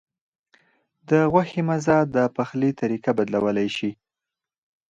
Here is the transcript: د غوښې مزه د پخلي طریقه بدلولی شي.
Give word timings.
د 1.09 1.11
غوښې 1.31 1.61
مزه 1.69 1.97
د 2.15 2.17
پخلي 2.35 2.71
طریقه 2.81 3.11
بدلولی 3.17 3.67
شي. 3.77 3.91